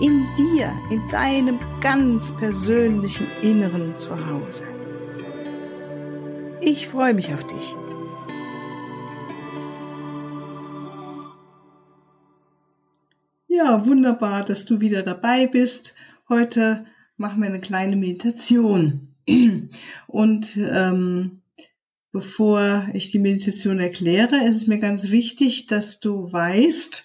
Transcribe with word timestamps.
In 0.00 0.26
dir, 0.36 0.72
in 0.90 1.08
deinem 1.08 1.58
ganz 1.80 2.30
persönlichen 2.36 3.26
Inneren 3.42 3.98
zu 3.98 4.10
Hause. 4.10 4.64
Ich 6.60 6.86
freue 6.86 7.14
mich 7.14 7.34
auf 7.34 7.44
dich. 7.44 7.74
Ja, 13.48 13.84
wunderbar, 13.86 14.44
dass 14.44 14.66
du 14.66 14.80
wieder 14.80 15.02
dabei 15.02 15.48
bist. 15.48 15.96
Heute 16.28 16.86
machen 17.16 17.40
wir 17.42 17.48
eine 17.48 17.60
kleine 17.60 17.96
Meditation. 17.96 19.16
Und 20.06 20.56
ähm, 20.58 21.42
bevor 22.12 22.86
ich 22.92 23.10
die 23.10 23.18
Meditation 23.18 23.80
erkläre, 23.80 24.36
ist 24.44 24.58
es 24.58 24.66
mir 24.68 24.78
ganz 24.78 25.10
wichtig, 25.10 25.66
dass 25.66 25.98
du 25.98 26.32
weißt, 26.32 27.04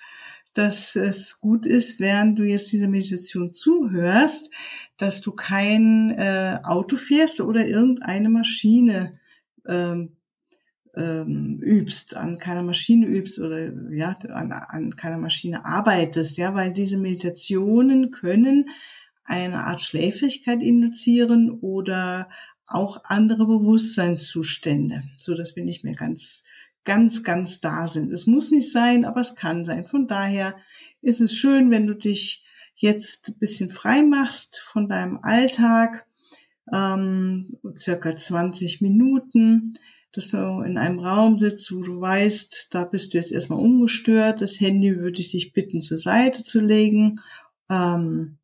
dass 0.53 0.95
es 0.95 1.39
gut 1.39 1.65
ist, 1.65 1.99
während 1.99 2.37
du 2.37 2.43
jetzt 2.43 2.71
dieser 2.71 2.87
Meditation 2.87 3.51
zuhörst, 3.51 4.51
dass 4.97 5.21
du 5.21 5.31
kein 5.31 6.11
äh, 6.11 6.59
Auto 6.63 6.95
fährst 6.95 7.41
oder 7.41 7.65
irgendeine 7.65 8.29
Maschine 8.29 9.19
ähm, 9.67 10.15
ähm, 10.95 11.59
übst, 11.61 12.15
an 12.15 12.37
keiner 12.37 12.61
Maschine 12.63 13.07
übst 13.07 13.39
oder 13.39 13.71
ja, 13.91 14.15
an, 14.29 14.51
an 14.51 14.95
keiner 14.95 15.17
Maschine 15.17 15.65
arbeitest, 15.65 16.37
ja, 16.37 16.53
weil 16.53 16.71
diese 16.71 16.97
Meditationen 16.97 18.11
können 18.11 18.69
eine 19.23 19.65
Art 19.65 19.81
Schläfrigkeit 19.81 20.61
induzieren 20.61 21.49
oder 21.61 22.29
auch 22.67 23.03
andere 23.05 23.45
Bewusstseinszustände, 23.45 25.03
so 25.17 25.35
dass 25.35 25.55
wir 25.55 25.63
nicht 25.63 25.83
mehr 25.83 25.95
ganz, 25.95 26.43
ganz, 26.83 27.23
ganz 27.23 27.59
da 27.59 27.87
sind. 27.87 28.11
Es 28.11 28.27
muss 28.27 28.51
nicht 28.51 28.71
sein, 28.71 29.05
aber 29.05 29.21
es 29.21 29.35
kann 29.35 29.65
sein. 29.65 29.85
Von 29.85 30.07
daher 30.07 30.55
ist 31.01 31.21
es 31.21 31.35
schön, 31.35 31.71
wenn 31.71 31.87
du 31.87 31.93
dich 31.93 32.43
jetzt 32.75 33.29
ein 33.29 33.39
bisschen 33.39 33.69
frei 33.69 34.03
machst 34.03 34.59
von 34.59 34.87
deinem 34.87 35.19
Alltag, 35.21 36.05
ähm, 36.71 37.49
circa 37.75 38.15
20 38.15 38.81
Minuten, 38.81 39.75
dass 40.11 40.29
du 40.29 40.61
in 40.61 40.77
einem 40.77 40.99
Raum 40.99 41.39
sitzt, 41.39 41.75
wo 41.75 41.81
du 41.81 41.99
weißt, 41.99 42.67
da 42.71 42.85
bist 42.85 43.13
du 43.13 43.17
jetzt 43.17 43.31
erstmal 43.31 43.59
ungestört. 43.59 44.41
Das 44.41 44.59
Handy 44.59 44.97
würde 44.97 45.19
ich 45.19 45.31
dich 45.31 45.53
bitten, 45.53 45.81
zur 45.81 45.97
Seite 45.97 46.43
zu 46.43 46.61
legen. 46.61 47.19
Ähm, 47.69 48.37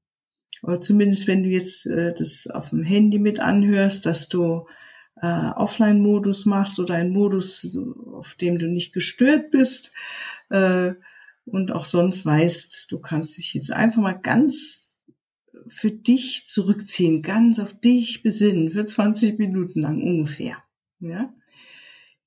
oder 0.64 0.82
zumindest 0.82 1.28
wenn 1.28 1.44
du 1.44 1.50
jetzt 1.50 1.86
äh, 1.86 2.14
das 2.14 2.48
auf 2.48 2.70
dem 2.70 2.84
Handy 2.84 3.20
mit 3.20 3.40
anhörst, 3.40 4.06
dass 4.06 4.30
du 4.30 4.66
äh, 5.22 5.52
Offline-Modus 5.56 6.46
machst 6.46 6.80
oder 6.80 6.96
einen 6.96 7.12
Modus, 7.12 7.78
auf 8.14 8.36
dem 8.36 8.58
du 8.58 8.68
nicht 8.68 8.94
gestört 8.94 9.52
bist 9.52 9.94
äh, 10.50 10.94
und 11.46 11.72
auch 11.72 11.86
sonst 11.86 12.26
weißt, 12.26 12.92
du 12.92 13.00
kannst 13.00 13.38
dich 13.38 13.54
jetzt 13.54 13.72
einfach 13.72 14.02
mal 14.02 14.20
ganz 14.20 14.98
für 15.68 15.92
dich 15.92 16.48
zurückziehen, 16.48 17.22
ganz 17.22 17.60
auf 17.60 17.74
dich 17.80 18.24
besinnen, 18.24 18.72
für 18.72 18.86
20 18.86 19.38
Minuten 19.38 19.82
lang 19.82 20.02
ungefähr. 20.02 20.58
Ja? 21.00 21.34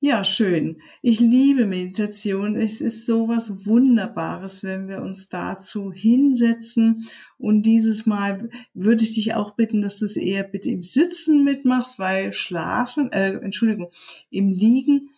Ja, 0.05 0.25
schön. 0.25 0.83
Ich 1.01 1.21
liebe 1.21 1.65
Meditation. 1.65 2.57
Es 2.57 2.81
ist 2.81 3.07
so 3.07 3.29
was 3.29 3.67
Wunderbares, 3.67 4.65
wenn 4.65 4.89
wir 4.89 5.01
uns 5.01 5.29
dazu 5.29 5.93
hinsetzen. 5.93 7.07
Und 7.39 7.63
dieses 7.63 8.05
Mal 8.05 8.51
würde 8.75 9.05
ich 9.05 9.15
dich 9.15 9.35
auch 9.37 9.53
bitten, 9.55 9.81
dass 9.81 10.01
du 10.01 10.07
es 10.07 10.17
eher 10.17 10.43
bitte 10.43 10.71
im 10.71 10.83
Sitzen 10.83 11.45
mitmachst, 11.45 12.01
weil 12.01 12.33
Schlafen, 12.33 13.13
äh, 13.13 13.35
Entschuldigung, 13.35 13.93
im 14.29 14.51
Liegen, 14.51 15.11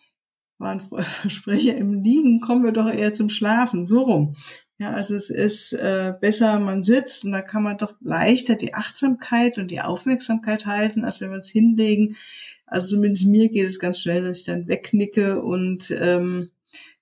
war 0.59 0.69
ein 0.69 0.81
Versprecher, 1.03 1.75
im 1.75 1.93
Liegen 2.03 2.39
kommen 2.39 2.63
wir 2.63 2.71
doch 2.71 2.87
eher 2.87 3.11
zum 3.15 3.29
Schlafen, 3.29 3.87
so 3.87 4.01
rum. 4.03 4.35
Ja, 4.77 4.91
also 4.91 5.15
es 5.15 5.29
ist 5.29 5.71
äh, 5.73 6.13
besser, 6.19 6.59
man 6.59 6.83
sitzt 6.83 7.23
und 7.23 7.31
da 7.31 7.41
kann 7.41 7.63
man 7.63 7.77
doch 7.77 7.93
leichter 8.01 8.55
die 8.55 8.73
Achtsamkeit 8.73 9.57
und 9.57 9.71
die 9.71 9.79
Aufmerksamkeit 9.79 10.65
halten, 10.65 11.05
als 11.05 11.21
wenn 11.21 11.29
wir 11.29 11.37
uns 11.37 11.49
hinlegen 11.49 12.17
also 12.65 12.87
zumindest 12.87 13.27
mir 13.27 13.49
geht 13.49 13.67
es 13.67 13.79
ganz 13.79 13.99
schnell, 13.99 14.23
dass 14.23 14.39
ich 14.39 14.45
dann 14.45 14.67
wegnicke 14.67 15.41
und 15.41 15.91
ähm, 15.99 16.49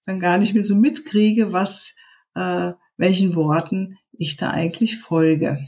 dann 0.06 0.20
gar 0.20 0.38
nicht 0.38 0.54
mehr 0.54 0.64
so 0.64 0.76
mitkriege, 0.76 1.54
was, 1.54 1.96
äh, 2.36 2.74
welchen 2.98 3.36
Worten 3.36 3.98
ich 4.12 4.36
da 4.36 4.50
eigentlich 4.50 4.98
folge. 4.98 5.66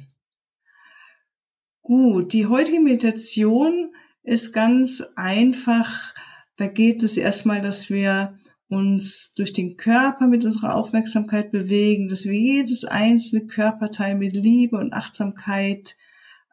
Gut, 1.82 2.34
die 2.34 2.48
heutige 2.48 2.82
Meditation 2.82 3.96
ist 4.24 4.54
ganz 4.54 5.04
einfach. 5.16 6.14
Da 6.58 6.68
geht 6.68 7.04
es 7.04 7.16
erstmal, 7.16 7.62
dass 7.62 7.90
wir 7.90 8.38
uns 8.70 9.34
durch 9.36 9.54
den 9.54 9.78
Körper 9.78 10.28
mit 10.28 10.44
unserer 10.44 10.76
Aufmerksamkeit 10.76 11.52
bewegen, 11.52 12.08
dass 12.08 12.26
wir 12.26 12.34
jedes 12.34 12.84
einzelne 12.86 13.48
Körperteil 13.48 14.16
mit 14.16 14.36
Liebe 14.36 14.78
und 14.78 14.94
Achtsamkeit 14.94 15.96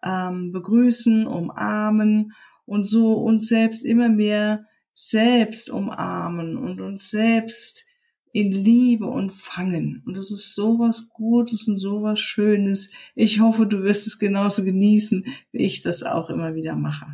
ähm, 0.04 0.52
begrüßen, 0.52 1.26
umarmen 1.26 2.32
und 2.66 2.84
so 2.84 3.14
uns 3.14 3.48
selbst 3.48 3.84
immer 3.84 4.08
mehr 4.08 4.66
selbst 4.94 5.70
umarmen 5.70 6.56
und 6.56 6.80
uns 6.80 7.10
selbst 7.10 7.86
in 8.32 8.50
Liebe 8.50 9.06
und 9.06 9.30
fangen. 9.30 10.02
Und 10.06 10.16
das 10.16 10.30
ist 10.30 10.54
sowas 10.54 11.08
Gutes 11.10 11.68
und 11.68 11.76
sowas 11.76 12.18
Schönes. 12.20 12.90
Ich 13.14 13.40
hoffe, 13.40 13.66
du 13.66 13.82
wirst 13.82 14.06
es 14.06 14.18
genauso 14.18 14.64
genießen, 14.64 15.24
wie 15.52 15.64
ich 15.64 15.82
das 15.82 16.02
auch 16.02 16.30
immer 16.30 16.54
wieder 16.54 16.74
mache. 16.74 17.06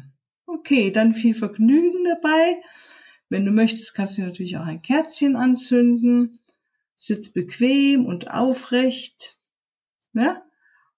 Okay, 0.46 0.90
dann 0.90 1.12
viel 1.12 1.34
Vergnügen 1.34 2.04
dabei. 2.04 2.60
Wenn 3.28 3.44
du 3.44 3.50
möchtest, 3.50 3.94
kannst 3.94 4.16
du 4.16 4.22
natürlich 4.22 4.56
auch 4.56 4.64
ein 4.64 4.82
Kerzchen 4.82 5.36
anzünden. 5.36 6.32
Sitz 6.96 7.32
bequem 7.32 8.06
und 8.06 8.30
aufrecht. 8.30 9.38
Ja? 10.12 10.42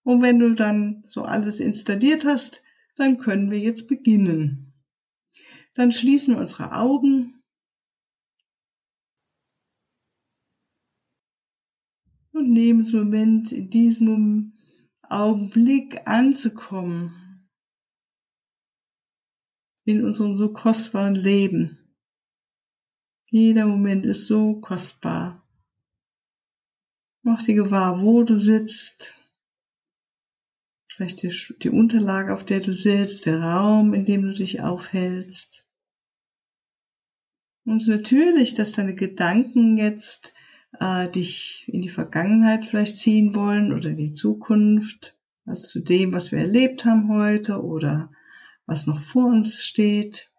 Und 0.02 0.22
wenn 0.22 0.38
du 0.38 0.54
dann 0.54 1.02
so 1.06 1.22
alles 1.22 1.60
installiert 1.60 2.24
hast, 2.24 2.62
dann 2.96 3.18
können 3.18 3.50
wir 3.50 3.58
jetzt 3.58 3.88
beginnen. 3.88 4.72
Dann 5.74 5.92
schließen 5.92 6.34
wir 6.34 6.40
unsere 6.40 6.72
Augen 6.72 7.42
und 12.32 12.50
nehmen 12.50 12.84
den 12.84 12.98
Moment, 12.98 13.52
in 13.52 13.70
diesem 13.70 14.54
Augenblick 15.02 16.08
anzukommen 16.08 17.48
in 19.84 20.04
unserem 20.04 20.34
so 20.34 20.52
kostbaren 20.52 21.14
Leben. 21.14 21.79
Jeder 23.32 23.64
Moment 23.64 24.06
ist 24.06 24.26
so 24.26 24.54
kostbar. 24.60 25.40
Mach 27.22 27.40
dir 27.40 27.54
gewahr, 27.54 28.00
wo 28.02 28.24
du 28.24 28.36
sitzt, 28.36 29.14
vielleicht 30.88 31.22
die, 31.22 31.32
die 31.62 31.70
Unterlage, 31.70 32.34
auf 32.34 32.44
der 32.44 32.58
du 32.58 32.72
sitzt, 32.72 33.26
der 33.26 33.40
Raum, 33.40 33.94
in 33.94 34.04
dem 34.04 34.22
du 34.22 34.34
dich 34.34 34.62
aufhältst. 34.62 35.64
Und 37.64 37.86
natürlich, 37.86 38.54
dass 38.54 38.72
deine 38.72 38.96
Gedanken 38.96 39.78
jetzt 39.78 40.34
äh, 40.80 41.08
dich 41.08 41.68
in 41.68 41.82
die 41.82 41.88
Vergangenheit 41.88 42.64
vielleicht 42.64 42.96
ziehen 42.96 43.36
wollen 43.36 43.72
oder 43.72 43.90
die 43.90 44.10
Zukunft, 44.10 45.16
also 45.44 45.68
zu 45.68 45.80
dem, 45.80 46.12
was 46.12 46.32
wir 46.32 46.40
erlebt 46.40 46.84
haben 46.84 47.08
heute 47.08 47.62
oder 47.62 48.10
was 48.66 48.88
noch 48.88 48.98
vor 48.98 49.26
uns 49.26 49.62
steht. 49.62 50.32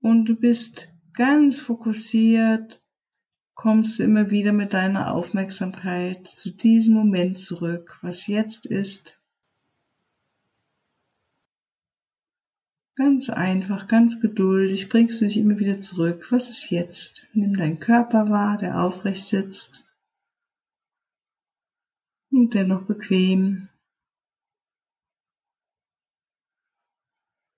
Und 0.00 0.26
du 0.26 0.34
bist 0.34 0.93
ganz 1.14 1.58
fokussiert, 1.58 2.82
kommst 3.54 3.98
du 3.98 4.02
immer 4.02 4.30
wieder 4.30 4.52
mit 4.52 4.74
deiner 4.74 5.14
Aufmerksamkeit 5.14 6.26
zu 6.26 6.50
diesem 6.50 6.94
Moment 6.94 7.38
zurück, 7.38 7.98
was 8.02 8.26
jetzt 8.26 8.66
ist 8.66 9.20
Ganz 12.96 13.28
einfach, 13.28 13.88
ganz 13.88 14.20
geduldig 14.20 14.88
bringst 14.88 15.20
du 15.20 15.24
dich 15.24 15.36
immer 15.36 15.58
wieder 15.58 15.80
zurück. 15.80 16.30
Was 16.30 16.48
ist 16.48 16.70
jetzt? 16.70 17.26
Nimm 17.32 17.56
deinen 17.56 17.80
Körper 17.80 18.30
wahr, 18.30 18.56
der 18.56 18.80
aufrecht 18.80 19.26
sitzt 19.26 19.84
und 22.30 22.54
dennoch 22.54 22.82
bequem. 22.82 23.68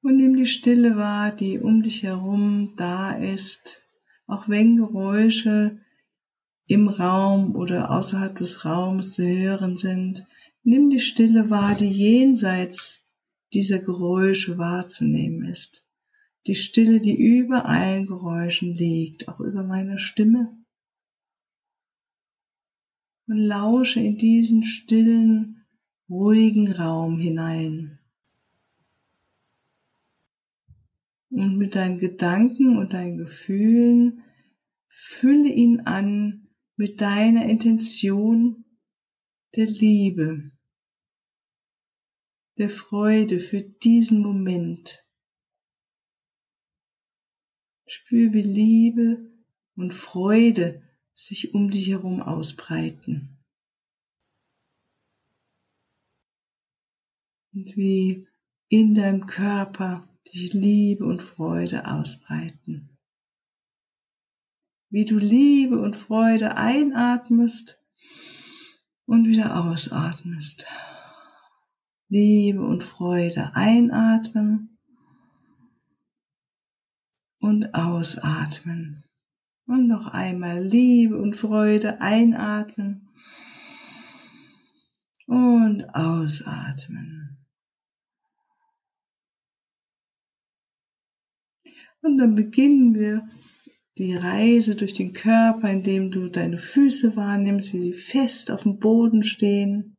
Und 0.06 0.18
nimm 0.18 0.36
die 0.36 0.46
Stille 0.46 0.96
wahr, 0.96 1.32
die 1.32 1.58
um 1.58 1.82
dich 1.82 2.04
herum 2.04 2.74
da 2.76 3.10
ist, 3.10 3.82
auch 4.28 4.48
wenn 4.48 4.76
Geräusche 4.76 5.80
im 6.68 6.86
Raum 6.86 7.56
oder 7.56 7.90
außerhalb 7.90 8.36
des 8.36 8.64
Raums 8.64 9.14
zu 9.14 9.26
hören 9.26 9.76
sind. 9.76 10.24
Nimm 10.62 10.90
die 10.90 11.00
Stille 11.00 11.50
wahr, 11.50 11.74
die 11.74 11.90
jenseits 11.90 13.04
dieser 13.52 13.80
Geräusche 13.80 14.58
wahrzunehmen 14.58 15.44
ist. 15.48 15.84
Die 16.46 16.54
Stille, 16.54 17.00
die 17.00 17.20
über 17.20 17.64
allen 17.64 18.06
Geräuschen 18.06 18.74
liegt, 18.74 19.26
auch 19.26 19.40
über 19.40 19.64
meiner 19.64 19.98
Stimme. 19.98 20.56
Und 23.26 23.38
lausche 23.38 23.98
in 23.98 24.16
diesen 24.16 24.62
stillen, 24.62 25.66
ruhigen 26.08 26.70
Raum 26.70 27.18
hinein. 27.18 27.98
Und 31.30 31.58
mit 31.58 31.74
deinen 31.74 31.98
Gedanken 31.98 32.78
und 32.78 32.92
deinen 32.92 33.18
Gefühlen 33.18 34.24
fülle 34.88 35.48
ihn 35.48 35.80
an 35.80 36.48
mit 36.76 37.00
deiner 37.00 37.46
Intention 37.46 38.64
der 39.54 39.66
Liebe, 39.66 40.52
der 42.58 42.70
Freude 42.70 43.40
für 43.40 43.62
diesen 43.62 44.20
Moment. 44.20 45.06
Spür, 47.86 48.32
wie 48.32 48.42
Liebe 48.42 49.30
und 49.76 49.92
Freude 49.92 50.82
sich 51.14 51.54
um 51.54 51.70
dich 51.70 51.88
herum 51.88 52.20
ausbreiten. 52.20 53.38
Und 57.52 57.76
wie 57.76 58.28
in 58.68 58.94
deinem 58.94 59.26
Körper 59.26 60.08
dich 60.32 60.52
Liebe 60.52 61.04
und 61.04 61.22
Freude 61.22 61.86
ausbreiten. 61.86 62.96
Wie 64.90 65.04
du 65.04 65.18
Liebe 65.18 65.80
und 65.80 65.96
Freude 65.96 66.56
einatmest 66.56 67.80
und 69.06 69.26
wieder 69.26 69.64
ausatmest. 69.64 70.66
Liebe 72.08 72.60
und 72.60 72.84
Freude 72.84 73.50
einatmen 73.54 74.78
und 77.40 77.74
ausatmen. 77.74 79.04
Und 79.66 79.88
noch 79.88 80.06
einmal 80.06 80.62
Liebe 80.62 81.20
und 81.20 81.34
Freude 81.34 82.00
einatmen 82.00 83.08
und 85.26 85.82
ausatmen. 85.92 87.25
Und 92.06 92.18
dann 92.18 92.36
beginnen 92.36 92.94
wir 92.94 93.26
die 93.98 94.14
Reise 94.14 94.76
durch 94.76 94.92
den 94.92 95.12
Körper, 95.12 95.68
indem 95.68 96.12
du 96.12 96.28
deine 96.28 96.56
Füße 96.56 97.16
wahrnimmst, 97.16 97.72
wie 97.72 97.80
sie 97.80 97.92
fest 97.92 98.52
auf 98.52 98.62
dem 98.62 98.78
Boden 98.78 99.24
stehen. 99.24 99.96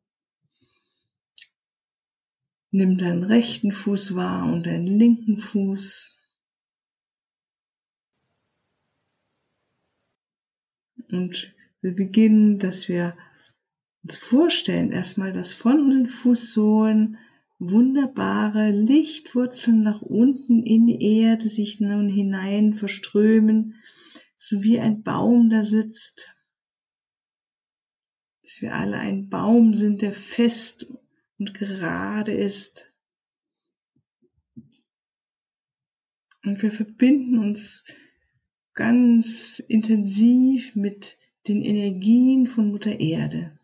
Nimm 2.71 2.97
deinen 2.97 3.23
rechten 3.23 3.73
Fuß 3.73 4.15
wahr 4.15 4.49
und 4.53 4.65
deinen 4.65 4.87
linken 4.87 5.37
Fuß. 5.37 6.15
Und 11.11 11.55
wir 11.81 11.93
beginnen, 11.93 12.57
dass 12.57 12.87
wir 12.87 13.17
uns 14.03 14.15
vorstellen, 14.15 14.93
erstmal, 14.93 15.33
dass 15.33 15.51
von 15.51 15.89
den 15.89 16.07
Fußsohlen 16.07 17.17
wunderbare 17.59 18.71
Lichtwurzeln 18.71 19.81
nach 19.81 20.01
unten 20.01 20.63
in 20.63 20.85
die 20.85 21.21
Erde 21.21 21.47
sich 21.47 21.79
nun 21.79 22.09
hinein 22.09 22.73
verströmen, 22.73 23.81
so 24.37 24.61
wie 24.63 24.79
ein 24.79 25.01
Baum 25.03 25.49
da 25.49 25.63
sitzt. 25.63 26.35
Dass 28.43 28.61
wir 28.61 28.75
alle 28.75 28.97
ein 28.97 29.29
Baum 29.29 29.73
sind, 29.73 30.01
der 30.01 30.13
fest 30.13 30.87
und 31.39 31.53
gerade 31.53 32.33
ist. 32.33 32.91
Und 36.43 36.61
wir 36.61 36.71
verbinden 36.71 37.39
uns 37.39 37.83
ganz 38.73 39.59
intensiv 39.59 40.75
mit 40.75 41.17
den 41.47 41.61
Energien 41.61 42.45
von 42.45 42.69
Mutter 42.69 42.99
Erde. 42.99 43.56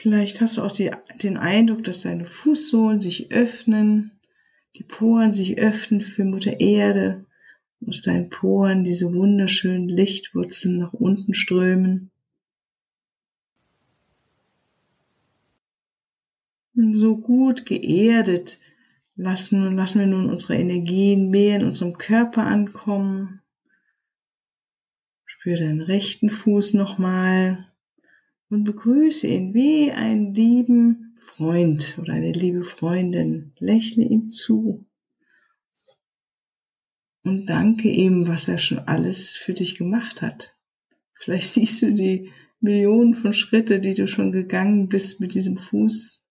Vielleicht 0.00 0.40
hast 0.40 0.56
du 0.56 0.62
auch 0.62 0.70
die, 0.70 0.92
den 1.24 1.36
Eindruck, 1.36 1.82
dass 1.82 2.02
deine 2.02 2.24
Fußsohlen 2.24 3.00
sich 3.00 3.32
öffnen, 3.32 4.12
die 4.76 4.84
Poren 4.84 5.32
sich 5.32 5.58
öffnen 5.58 6.02
für 6.02 6.24
Mutter 6.24 6.60
Erde, 6.60 7.26
aus 7.84 8.02
deinen 8.02 8.30
Poren 8.30 8.84
diese 8.84 9.12
wunderschönen 9.12 9.88
Lichtwurzeln 9.88 10.78
nach 10.78 10.92
unten 10.92 11.34
strömen. 11.34 12.12
Und 16.76 16.94
so 16.94 17.16
gut 17.16 17.66
geerdet 17.66 18.60
lassen, 19.16 19.74
lassen 19.74 19.98
wir 19.98 20.06
nun 20.06 20.30
unsere 20.30 20.54
Energien 20.54 21.28
mehr 21.28 21.56
in 21.56 21.64
unserem 21.64 21.98
Körper 21.98 22.46
ankommen. 22.46 23.40
Spür 25.24 25.56
deinen 25.56 25.80
rechten 25.80 26.30
Fuß 26.30 26.74
nochmal 26.74 27.67
und 28.50 28.64
begrüße 28.64 29.26
ihn 29.26 29.54
wie 29.54 29.90
einen 29.90 30.34
lieben 30.34 31.14
Freund 31.16 31.98
oder 32.00 32.14
eine 32.14 32.32
liebe 32.32 32.64
Freundin. 32.64 33.52
Lächle 33.58 34.04
ihm 34.04 34.28
zu 34.28 34.86
und 37.28 37.46
danke 37.46 37.88
ihm, 37.88 38.26
was 38.26 38.48
er 38.48 38.58
schon 38.58 38.78
alles 38.78 39.36
für 39.36 39.52
dich 39.52 39.76
gemacht 39.76 40.22
hat. 40.22 40.56
Vielleicht 41.12 41.50
siehst 41.50 41.82
du 41.82 41.92
die 41.92 42.32
Millionen 42.60 43.14
von 43.14 43.32
Schritte, 43.32 43.80
die 43.80 43.94
du 43.94 44.08
schon 44.08 44.32
gegangen 44.32 44.88
bist 44.88 45.20
mit 45.20 45.34
diesem 45.34 45.56
Fuß. 45.56 46.24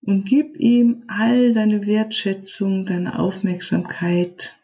Und 0.00 0.26
gib 0.26 0.56
ihm 0.58 1.04
all 1.08 1.52
deine 1.52 1.86
Wertschätzung, 1.86 2.84
deine 2.84 3.18
Aufmerksamkeit. 3.18 4.60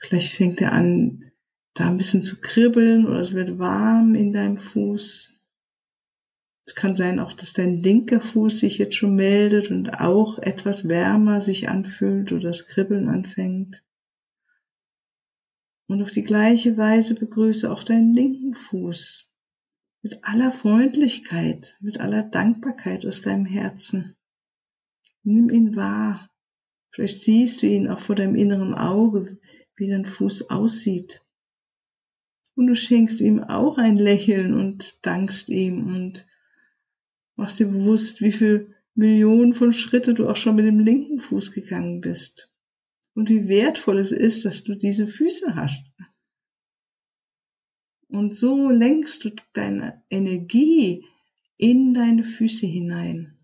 Vielleicht 0.00 0.32
fängt 0.32 0.60
er 0.60 0.72
an, 0.72 1.23
da 1.74 1.88
ein 1.88 1.98
bisschen 1.98 2.22
zu 2.22 2.40
kribbeln 2.40 3.06
oder 3.06 3.18
es 3.18 3.34
wird 3.34 3.58
warm 3.58 4.14
in 4.14 4.32
deinem 4.32 4.56
Fuß. 4.56 5.36
Es 6.66 6.74
kann 6.74 6.96
sein 6.96 7.18
auch, 7.20 7.32
dass 7.32 7.52
dein 7.52 7.82
linker 7.82 8.20
Fuß 8.20 8.60
sich 8.60 8.78
jetzt 8.78 8.94
schon 8.94 9.16
meldet 9.16 9.70
und 9.70 10.00
auch 10.00 10.38
etwas 10.38 10.88
wärmer 10.88 11.40
sich 11.40 11.68
anfühlt 11.68 12.32
oder 12.32 12.48
das 12.48 12.66
Kribbeln 12.66 13.08
anfängt. 13.08 13.84
Und 15.86 16.00
auf 16.00 16.10
die 16.10 16.22
gleiche 16.22 16.78
Weise 16.78 17.14
begrüße 17.14 17.70
auch 17.70 17.82
deinen 17.82 18.14
linken 18.14 18.54
Fuß 18.54 19.30
mit 20.00 20.20
aller 20.22 20.52
Freundlichkeit, 20.52 21.76
mit 21.80 22.00
aller 22.00 22.22
Dankbarkeit 22.22 23.04
aus 23.04 23.20
deinem 23.20 23.46
Herzen. 23.46 24.16
Nimm 25.22 25.50
ihn 25.50 25.76
wahr. 25.76 26.30
Vielleicht 26.90 27.20
siehst 27.20 27.62
du 27.62 27.66
ihn 27.66 27.88
auch 27.88 28.00
vor 28.00 28.14
deinem 28.14 28.36
inneren 28.36 28.74
Auge, 28.74 29.38
wie 29.76 29.88
dein 29.88 30.04
Fuß 30.04 30.50
aussieht. 30.50 31.23
Und 32.54 32.68
du 32.68 32.76
schenkst 32.76 33.20
ihm 33.20 33.42
auch 33.42 33.78
ein 33.78 33.96
Lächeln 33.96 34.54
und 34.54 35.04
dankst 35.04 35.50
ihm 35.50 35.86
und 35.86 36.26
machst 37.36 37.58
dir 37.58 37.66
bewusst, 37.66 38.20
wie 38.22 38.32
viel 38.32 38.74
Millionen 38.94 39.52
von 39.52 39.72
Schritte 39.72 40.14
du 40.14 40.28
auch 40.28 40.36
schon 40.36 40.56
mit 40.56 40.66
dem 40.66 40.78
linken 40.78 41.18
Fuß 41.18 41.52
gegangen 41.52 42.00
bist. 42.00 42.52
Und 43.14 43.28
wie 43.28 43.48
wertvoll 43.48 43.98
es 43.98 44.12
ist, 44.12 44.44
dass 44.44 44.64
du 44.64 44.74
diese 44.74 45.06
Füße 45.06 45.54
hast. 45.56 45.94
Und 48.08 48.34
so 48.34 48.70
lenkst 48.70 49.24
du 49.24 49.30
deine 49.52 50.02
Energie 50.10 51.04
in 51.56 51.94
deine 51.94 52.22
Füße 52.22 52.66
hinein. 52.66 53.38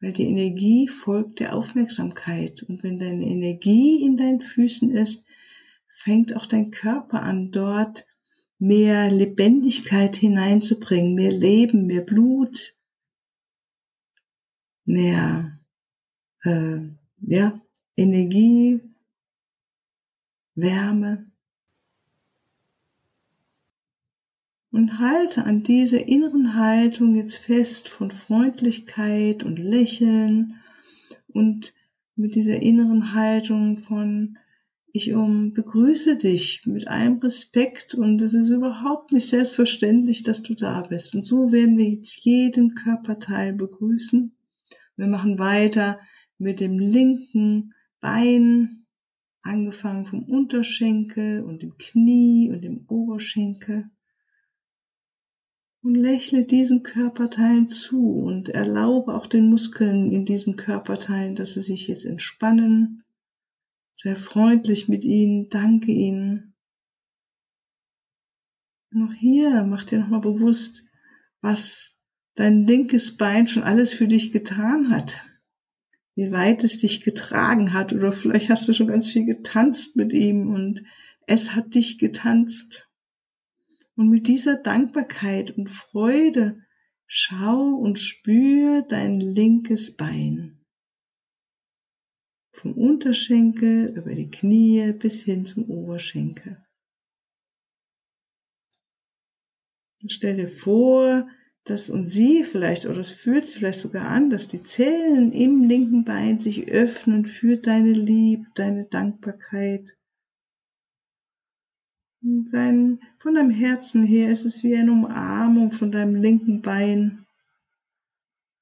Weil 0.00 0.12
die 0.12 0.24
Energie 0.24 0.88
folgt 0.88 1.40
der 1.40 1.54
Aufmerksamkeit. 1.54 2.62
Und 2.64 2.82
wenn 2.82 2.98
deine 2.98 3.24
Energie 3.24 4.04
in 4.04 4.16
deinen 4.16 4.40
Füßen 4.40 4.90
ist, 4.90 5.26
fängt 5.98 6.36
auch 6.36 6.46
dein 6.46 6.70
Körper 6.70 7.22
an, 7.22 7.50
dort 7.50 8.06
mehr 8.60 9.10
Lebendigkeit 9.10 10.14
hineinzubringen, 10.14 11.14
mehr 11.14 11.32
Leben, 11.32 11.86
mehr 11.86 12.02
Blut, 12.02 12.76
mehr 14.84 15.58
äh, 16.44 16.78
ja, 17.20 17.60
Energie, 17.96 18.80
Wärme. 20.54 21.30
Und 24.70 25.00
halte 25.00 25.44
an 25.44 25.64
dieser 25.64 26.06
inneren 26.06 26.54
Haltung 26.54 27.16
jetzt 27.16 27.36
fest 27.36 27.88
von 27.88 28.12
Freundlichkeit 28.12 29.42
und 29.42 29.56
Lächeln 29.56 30.60
und 31.26 31.74
mit 32.14 32.36
dieser 32.36 32.62
inneren 32.62 33.14
Haltung 33.14 33.76
von 33.78 34.38
ich 34.98 35.14
um 35.14 35.54
begrüße 35.54 36.16
dich 36.16 36.66
mit 36.66 36.88
allem 36.88 37.18
Respekt 37.18 37.94
und 37.94 38.20
es 38.20 38.34
ist 38.34 38.50
überhaupt 38.50 39.12
nicht 39.12 39.28
selbstverständlich, 39.28 40.24
dass 40.24 40.42
du 40.42 40.54
da 40.54 40.82
bist. 40.82 41.14
Und 41.14 41.24
so 41.24 41.52
werden 41.52 41.78
wir 41.78 41.88
jetzt 41.88 42.24
jeden 42.24 42.74
Körperteil 42.74 43.52
begrüßen. 43.52 44.36
Wir 44.96 45.06
machen 45.06 45.38
weiter 45.38 46.00
mit 46.36 46.58
dem 46.58 46.78
linken 46.78 47.74
Bein, 48.00 48.86
angefangen 49.42 50.04
vom 50.04 50.24
Unterschenkel 50.24 51.42
und 51.42 51.62
dem 51.62 51.78
Knie 51.78 52.50
und 52.50 52.62
dem 52.62 52.84
Oberschenkel. 52.88 53.90
Und 55.80 55.94
lächle 55.94 56.44
diesen 56.44 56.82
Körperteilen 56.82 57.68
zu 57.68 58.20
und 58.20 58.48
erlaube 58.48 59.14
auch 59.14 59.28
den 59.28 59.48
Muskeln 59.48 60.10
in 60.10 60.24
diesen 60.24 60.56
Körperteilen, 60.56 61.36
dass 61.36 61.54
sie 61.54 61.62
sich 61.62 61.86
jetzt 61.86 62.04
entspannen. 62.04 63.04
Sei 64.00 64.14
freundlich 64.14 64.86
mit 64.86 65.04
ihnen, 65.04 65.48
danke 65.48 65.90
ihnen. 65.90 66.54
Noch 68.90 69.12
hier, 69.12 69.64
mach 69.64 69.82
dir 69.82 69.98
nochmal 69.98 70.20
bewusst, 70.20 70.84
was 71.40 72.00
dein 72.36 72.64
linkes 72.64 73.16
Bein 73.16 73.48
schon 73.48 73.64
alles 73.64 73.92
für 73.92 74.06
dich 74.06 74.30
getan 74.30 74.90
hat. 74.90 75.20
Wie 76.14 76.30
weit 76.30 76.62
es 76.62 76.78
dich 76.78 77.00
getragen 77.00 77.72
hat 77.72 77.92
oder 77.92 78.12
vielleicht 78.12 78.50
hast 78.50 78.68
du 78.68 78.72
schon 78.72 78.86
ganz 78.86 79.08
viel 79.08 79.24
getanzt 79.24 79.96
mit 79.96 80.12
ihm 80.12 80.48
und 80.48 80.84
es 81.26 81.56
hat 81.56 81.74
dich 81.74 81.98
getanzt. 81.98 82.88
Und 83.96 84.10
mit 84.10 84.28
dieser 84.28 84.58
Dankbarkeit 84.58 85.50
und 85.58 85.72
Freude 85.72 86.60
schau 87.08 87.74
und 87.74 87.98
spür 87.98 88.82
dein 88.82 89.18
linkes 89.18 89.96
Bein. 89.96 90.57
Vom 92.58 92.72
Unterschenkel 92.72 93.96
über 93.96 94.14
die 94.14 94.30
Knie 94.30 94.92
bis 94.92 95.22
hin 95.22 95.46
zum 95.46 95.70
Oberschenkel. 95.70 96.58
Und 100.02 100.12
stell 100.12 100.34
dir 100.34 100.48
vor, 100.48 101.28
dass 101.62 101.88
und 101.88 102.06
sie 102.06 102.42
vielleicht, 102.42 102.86
oder 102.86 102.98
es 102.98 103.12
fühlt 103.12 103.46
sich 103.46 103.58
vielleicht 103.58 103.78
sogar 103.78 104.08
an, 104.08 104.28
dass 104.30 104.48
die 104.48 104.60
Zellen 104.60 105.30
im 105.30 105.62
linken 105.64 106.04
Bein 106.04 106.40
sich 106.40 106.68
öffnen 106.68 107.26
für 107.26 107.58
deine 107.58 107.92
Liebe, 107.92 108.46
deine 108.56 108.86
Dankbarkeit. 108.86 109.96
Dein, 112.20 112.98
von 113.18 113.36
deinem 113.36 113.50
Herzen 113.50 114.04
her 114.04 114.30
ist 114.30 114.44
es 114.44 114.64
wie 114.64 114.74
eine 114.74 114.90
Umarmung 114.90 115.70
von 115.70 115.92
deinem 115.92 116.16
linken 116.16 116.60
Bein. 116.60 117.24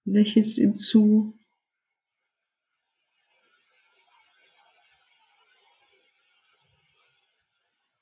Lächelst 0.05 0.59
ihm 0.59 0.77
zu. 0.77 1.36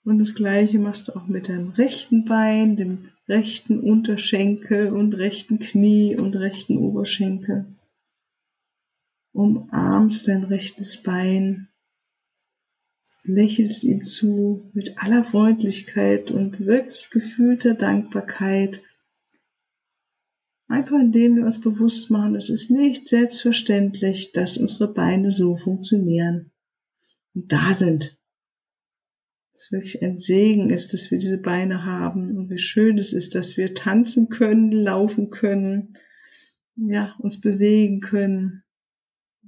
Und 0.04 0.18
das 0.18 0.34
gleiche 0.34 0.78
machst 0.78 1.08
du 1.08 1.16
auch 1.16 1.26
mit 1.26 1.49
deinem 1.49 1.70
rechten 1.70 2.26
Bein, 2.26 2.76
dem 2.76 3.11
rechten 3.26 3.80
Unterschenkel 3.80 4.92
und 4.92 5.14
rechten 5.14 5.58
Knie 5.58 6.16
und 6.18 6.37
rechten 6.37 6.76
Oberschenkel. 6.76 7.66
Umarmst 9.32 10.28
dein 10.28 10.44
rechtes 10.44 11.02
Bein, 11.02 11.68
lächelst 13.25 13.84
ihm 13.84 14.04
zu 14.04 14.70
mit 14.75 14.99
aller 14.99 15.25
Freundlichkeit 15.25 16.30
und 16.30 16.61
wirklich 16.61 17.08
gefühlter 17.11 17.75
Dankbarkeit. 17.75 18.82
Einfach 20.68 21.00
indem 21.00 21.37
wir 21.37 21.44
uns 21.44 21.61
bewusst 21.61 22.11
machen, 22.11 22.34
es 22.34 22.50
ist 22.50 22.70
nicht 22.70 23.08
selbstverständlich, 23.08 24.32
dass 24.32 24.58
unsere 24.58 24.92
Beine 24.92 25.32
so 25.32 25.56
funktionieren 25.56 26.52
und 27.34 27.50
da 27.50 27.73
sind 27.75 28.18
es 29.54 29.70
wirklich 29.70 30.02
ein 30.02 30.18
Segen 30.18 30.70
ist, 30.70 30.92
dass 30.92 31.11
wir 31.11 31.18
diese 31.18 31.38
Beine 31.38 31.84
haben 31.84 32.37
und 32.37 32.50
wie 32.50 32.58
schön 32.58 32.99
es 32.99 33.12
ist, 33.12 33.34
dass 33.34 33.56
wir 33.56 33.75
tanzen 33.75 34.28
können, 34.28 34.73
laufen 34.73 35.30
können, 35.30 35.96
ja, 36.76 37.14
uns 37.20 37.40
bewegen 37.40 38.00
können. 38.00 38.64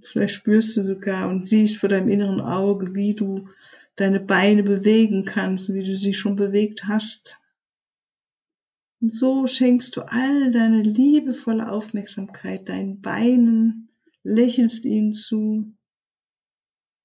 Vielleicht 0.02 0.34
spürst 0.34 0.76
du 0.76 0.82
sogar 0.82 1.28
und 1.28 1.44
siehst 1.44 1.76
vor 1.76 1.88
deinem 1.88 2.08
inneren 2.08 2.40
Auge, 2.40 2.94
wie 2.94 3.14
du 3.14 3.48
deine 3.96 4.20
Beine 4.20 4.62
bewegen 4.62 5.24
kannst, 5.24 5.72
wie 5.72 5.82
du 5.82 5.96
sie 5.96 6.14
schon 6.14 6.36
bewegt 6.36 6.84
hast. 6.84 7.38
Und 9.00 9.12
so 9.12 9.46
schenkst 9.46 9.96
du 9.96 10.02
all 10.02 10.52
deine 10.52 10.82
liebevolle 10.82 11.70
Aufmerksamkeit 11.70 12.68
deinen 12.68 13.00
Beinen, 13.00 13.88
lächelst 14.22 14.84
ihnen 14.84 15.12
zu 15.12 15.74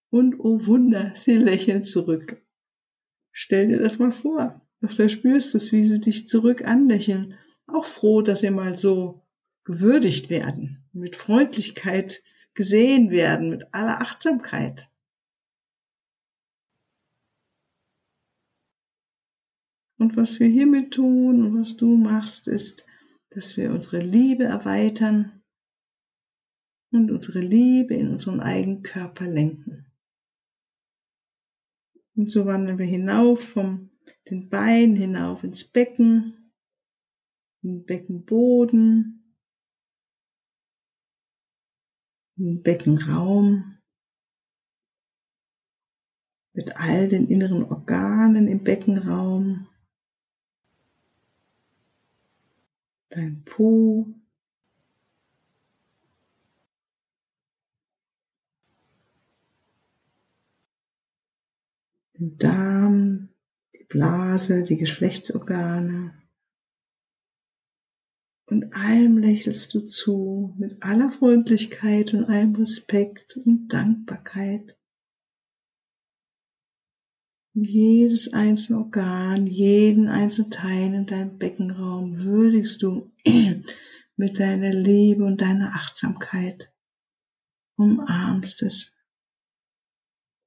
und 0.09 0.39
oh 0.39 0.65
Wunder, 0.65 1.11
sie 1.15 1.37
lächeln 1.37 1.83
zurück. 1.83 2.41
Stell 3.31 3.67
dir 3.67 3.79
das 3.79 3.99
mal 3.99 4.11
vor. 4.11 4.61
Vielleicht 4.85 5.19
spürst 5.19 5.53
du 5.53 5.57
es, 5.57 5.71
wie 5.71 5.85
sie 5.85 5.99
dich 5.99 6.27
zurück 6.27 6.65
anlächeln. 6.65 7.37
Auch 7.67 7.85
froh, 7.85 8.21
dass 8.21 8.41
sie 8.41 8.49
mal 8.49 8.77
so 8.77 9.21
gewürdigt 9.63 10.29
werden, 10.29 10.83
mit 10.91 11.15
Freundlichkeit 11.15 12.23
gesehen 12.53 13.11
werden, 13.11 13.49
mit 13.49 13.73
aller 13.73 14.01
Achtsamkeit. 14.01 14.89
Und 19.97 20.17
was 20.17 20.39
wir 20.39 20.47
hiermit 20.47 20.95
tun 20.95 21.45
und 21.45 21.61
was 21.61 21.77
du 21.77 21.95
machst, 21.95 22.47
ist, 22.47 22.85
dass 23.29 23.55
wir 23.55 23.71
unsere 23.71 23.99
Liebe 23.99 24.45
erweitern 24.45 25.43
und 26.91 27.11
unsere 27.11 27.39
Liebe 27.39 27.93
in 27.93 28.09
unseren 28.09 28.39
eigenen 28.39 28.81
Körper 28.81 29.27
lenken. 29.27 29.90
Und 32.15 32.29
so 32.29 32.45
wandern 32.45 32.77
wir 32.77 32.85
hinauf 32.85 33.41
vom 33.49 33.89
den 34.29 34.49
Beinen 34.49 34.95
hinauf 34.95 35.43
ins 35.43 35.63
Becken, 35.63 36.51
in 37.61 37.79
den 37.79 37.85
Beckenboden, 37.85 39.35
den 42.35 42.61
Beckenraum, 42.61 43.77
mit 46.53 46.75
all 46.75 47.07
den 47.07 47.27
inneren 47.27 47.63
Organen 47.63 48.47
im 48.47 48.63
Beckenraum, 48.63 49.67
dein 53.09 53.43
Po, 53.43 54.13
den 62.21 62.37
Darm, 62.37 63.29
die 63.75 63.83
Blase, 63.85 64.63
die 64.63 64.77
Geschlechtsorgane. 64.77 66.13
Und 68.45 68.75
allem 68.75 69.17
lächelst 69.17 69.73
du 69.73 69.87
zu, 69.87 70.53
mit 70.59 70.83
aller 70.83 71.09
Freundlichkeit 71.09 72.13
und 72.13 72.25
allem 72.25 72.55
Respekt 72.55 73.37
und 73.37 73.69
Dankbarkeit. 73.69 74.77
Jedes 77.53 78.33
einzelne 78.33 78.79
Organ, 78.79 79.47
jeden 79.47 80.07
einzelnen 80.07 80.51
Teil 80.51 80.93
in 80.93 81.05
deinem 81.05 81.37
Beckenraum 81.37 82.17
würdigst 82.17 82.83
du 82.83 83.11
mit 84.15 84.39
deiner 84.39 84.73
Liebe 84.73 85.25
und 85.25 85.41
deiner 85.41 85.73
Achtsamkeit. 85.73 86.71
Umarmst 87.77 88.61
es 88.61 88.95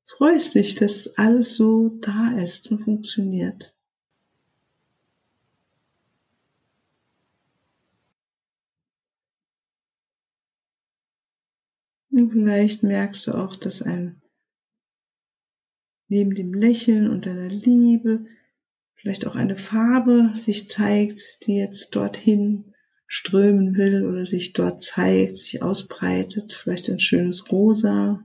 freust 0.04 0.54
dich, 0.54 0.74
dass 0.74 1.18
alles 1.18 1.54
so 1.56 1.88
da 2.00 2.36
ist 2.38 2.70
und 2.70 2.78
funktioniert. 2.78 3.74
Und 12.10 12.30
vielleicht 12.30 12.84
merkst 12.84 13.26
du 13.26 13.32
auch, 13.32 13.56
dass 13.56 13.82
ein 13.82 14.22
neben 16.08 16.34
dem 16.34 16.54
Lächeln 16.54 17.10
und 17.10 17.26
deiner 17.26 17.48
Liebe 17.48 18.26
vielleicht 18.94 19.26
auch 19.26 19.34
eine 19.34 19.56
Farbe 19.56 20.30
sich 20.34 20.68
zeigt, 20.68 21.44
die 21.46 21.56
jetzt 21.56 21.96
dorthin 21.96 22.72
strömen 23.06 23.76
will 23.76 24.06
oder 24.06 24.24
sich 24.24 24.52
dort 24.52 24.80
zeigt, 24.80 25.38
sich 25.38 25.62
ausbreitet. 25.62 26.52
Vielleicht 26.52 26.88
ein 26.88 27.00
schönes 27.00 27.50
Rosa 27.50 28.22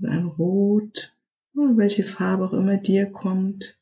oder 0.00 0.10
ein 0.10 0.26
Rot 0.26 1.14
oder 1.54 1.76
welche 1.76 2.04
Farbe 2.04 2.46
auch 2.46 2.52
immer 2.52 2.76
dir 2.76 3.06
kommt. 3.06 3.78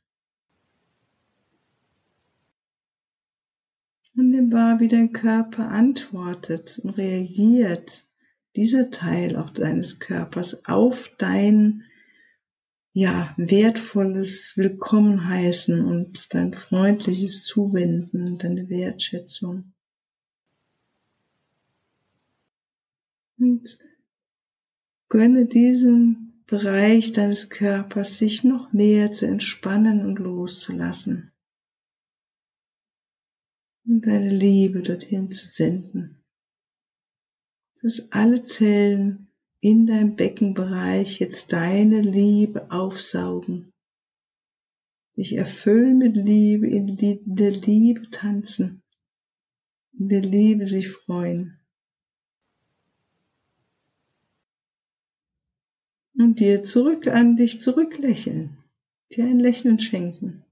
Und 4.17 4.31
nimm 4.31 4.51
wahr, 4.51 4.81
wie 4.81 4.89
dein 4.89 5.13
Körper 5.13 5.69
antwortet 5.69 6.79
und 6.79 6.91
reagiert, 6.91 8.07
dieser 8.57 8.91
Teil 8.91 9.37
auch 9.37 9.51
deines 9.51 9.99
Körpers 9.99 10.65
auf 10.65 11.15
dein 11.19 11.85
ja, 12.95 13.35
wertvolles 13.37 14.55
Willkommen 14.57 15.29
heißen 15.29 15.85
und 15.85 16.33
dein 16.33 16.55
freundliches 16.55 17.45
Zuwenden, 17.45 18.39
deine 18.39 18.71
Wertschätzung. 18.71 19.75
Und 23.39 23.79
Gönne 25.09 25.47
diesem 25.47 26.43
Bereich 26.47 27.13
deines 27.13 27.49
Körpers 27.49 28.19
sich 28.19 28.45
noch 28.45 28.73
mehr 28.73 29.13
zu 29.13 29.27
entspannen 29.27 30.05
und 30.05 30.19
loszulassen. 30.19 31.33
Und 33.85 34.07
deine 34.07 34.31
Liebe 34.31 34.83
dorthin 34.83 35.31
zu 35.31 35.47
senden. 35.47 36.23
Dass 37.83 38.11
alle 38.11 38.43
Zellen 38.43 39.29
in 39.61 39.87
deinem 39.87 40.17
Beckenbereich 40.17 41.21
jetzt 41.21 41.53
deine 41.53 42.01
Liebe 42.01 42.71
aufsaugen. 42.71 43.73
dich 45.17 45.35
erfüllen 45.35 45.99
mit 45.99 46.17
Liebe, 46.17 46.69
in 46.69 46.97
der 46.97 47.51
Liebe 47.53 48.11
tanzen, 48.11 48.83
in 49.99 50.09
der 50.09 50.21
Liebe 50.21 50.67
sich 50.67 50.89
freuen. 50.89 51.59
Und 56.19 56.41
dir 56.41 56.65
zurück 56.65 57.07
an 57.09 57.37
dich 57.37 57.61
zurücklächeln, 57.61 58.57
dir 59.13 59.25
ein 59.25 59.39
Lächeln 59.39 59.79
schenken. 59.79 60.47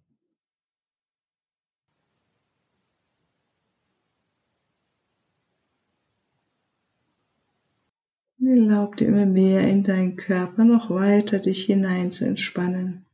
Erlaub 8.47 8.97
dir 8.97 9.09
immer 9.09 9.27
mehr 9.27 9.67
in 9.69 9.83
deinen 9.83 10.17
Körper 10.17 10.65
noch 10.65 10.91
weiter 10.91 11.39
dich 11.39 11.65
hinein 11.65 12.13
zu 12.13 12.27
entspannen. 12.27 13.07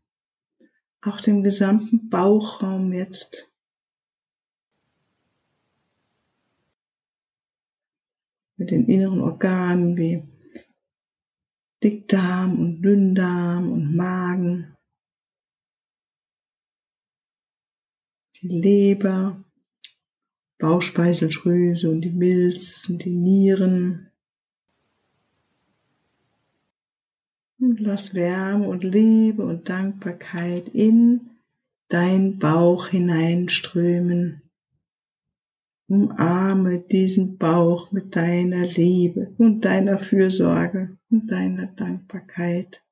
Auch 1.02 1.20
den 1.20 1.44
gesamten 1.44 2.08
Bauchraum 2.08 2.92
jetzt. 2.92 3.48
Mit 8.56 8.70
den 8.72 8.86
inneren 8.86 9.20
Organen 9.20 9.96
wie 9.96 10.22
Dickdarm 11.82 12.58
und 12.58 12.82
Dünndarm 12.82 13.72
und 13.72 13.96
Magen. 13.96 14.76
Die 18.40 18.48
Leber, 18.48 19.42
Bauchspeicheldrüse 20.58 21.90
und 21.90 22.02
die 22.02 22.10
Milz 22.10 22.86
und 22.88 23.04
die 23.04 23.10
Nieren. 23.10 24.10
Und 27.58 27.80
lass 27.80 28.14
Wärme 28.14 28.68
und 28.68 28.84
Liebe 28.84 29.44
und 29.44 29.68
Dankbarkeit 29.68 30.68
in 30.68 31.30
dein 31.88 32.38
Bauch 32.38 32.88
hineinströmen. 32.88 34.49
Umarme 35.90 36.78
diesen 36.78 37.36
Bauch 37.36 37.90
mit 37.90 38.14
deiner 38.14 38.64
Liebe 38.64 39.34
und 39.38 39.64
deiner 39.64 39.98
Fürsorge 39.98 40.96
und 41.10 41.26
deiner 41.32 41.66
Dankbarkeit. 41.66 42.84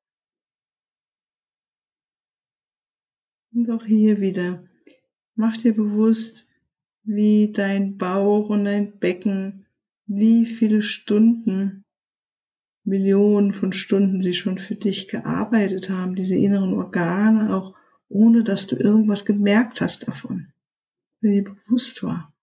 Und 3.54 3.70
auch 3.70 3.84
hier 3.84 4.20
wieder, 4.20 4.64
mach 5.36 5.56
dir 5.56 5.76
bewusst, 5.76 6.50
wie 7.04 7.52
dein 7.52 7.98
Bauch 7.98 8.48
und 8.48 8.64
dein 8.64 8.98
Becken, 8.98 9.66
wie 10.06 10.44
viele 10.44 10.82
Stunden 10.82 11.84
Millionen 12.82 13.52
von 13.52 13.70
Stunden 13.70 14.20
sie 14.20 14.34
schon 14.34 14.58
für 14.58 14.74
dich 14.74 15.06
gearbeitet 15.06 15.88
haben, 15.88 16.16
diese 16.16 16.34
inneren 16.34 16.74
Organe, 16.74 17.54
auch 17.54 17.76
ohne 18.08 18.42
dass 18.42 18.66
du 18.66 18.74
irgendwas 18.74 19.24
gemerkt 19.24 19.80
hast 19.80 20.08
davon, 20.08 20.48
wie 21.20 21.34
dir 21.34 21.44
bewusst 21.44 22.02
war. 22.02 22.34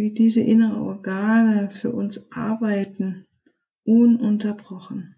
Wie 0.00 0.12
diese 0.12 0.40
inneren 0.40 0.80
Organe 0.80 1.68
für 1.68 1.92
uns 1.92 2.32
arbeiten, 2.32 3.26
ununterbrochen. 3.84 5.14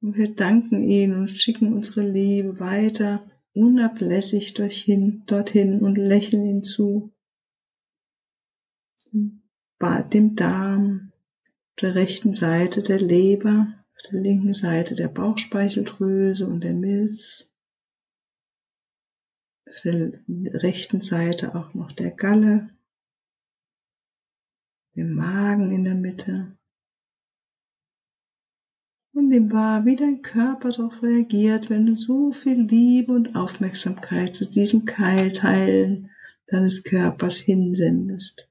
Und 0.00 0.16
wir 0.16 0.34
danken 0.34 0.82
ihnen 0.82 1.18
und 1.18 1.28
schicken 1.28 1.74
unsere 1.74 2.08
Liebe 2.08 2.58
weiter 2.58 3.30
unablässig 3.52 4.54
dorthin, 4.54 5.24
dorthin 5.26 5.82
und 5.82 5.96
lächeln 5.96 6.46
ihnen 6.46 6.64
zu 6.64 7.12
dem 9.12 10.36
Darm, 10.36 11.12
der 11.82 11.96
rechten 11.96 12.32
Seite 12.32 12.82
der 12.82 12.98
Leber, 12.98 13.74
auf 13.94 14.10
der 14.10 14.22
linken 14.22 14.54
Seite 14.54 14.94
der 14.94 15.08
Bauchspeicheldrüse 15.08 16.46
und 16.46 16.62
der 16.64 16.72
Milz, 16.72 17.52
auf 19.68 19.82
der 19.82 20.14
rechten 20.28 21.02
Seite 21.02 21.54
auch 21.54 21.74
noch 21.74 21.92
der 21.92 22.10
Galle, 22.10 22.73
dem 24.94 25.14
Magen 25.14 25.72
in 25.72 25.84
der 25.84 25.94
Mitte. 25.94 26.56
Und 29.12 29.30
dem 29.30 29.52
war, 29.52 29.84
wie 29.84 29.94
dein 29.94 30.22
Körper 30.22 30.70
darauf 30.70 31.02
reagiert, 31.02 31.70
wenn 31.70 31.86
du 31.86 31.94
so 31.94 32.32
viel 32.32 32.62
Liebe 32.62 33.12
und 33.12 33.36
Aufmerksamkeit 33.36 34.34
zu 34.34 34.44
diesem 34.44 34.84
Keilteilen 34.84 36.10
deines 36.48 36.82
Körpers 36.82 37.38
hinsendest. 37.38 38.50